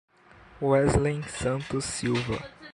Weslen 0.59 1.23
Santos 1.29 1.85
Silva 1.99 2.43